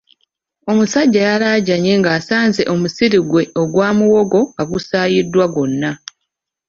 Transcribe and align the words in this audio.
Omusajja 0.71 1.19
y’alajjanye 1.27 1.91
ng’asanze 1.99 2.61
omusiri 2.73 3.17
gwe 3.29 3.43
ogwa 3.61 3.89
muwongo 3.97 4.39
nga 4.49 4.63
gusaayiddwa 4.71 5.45
gwonna. 5.53 5.91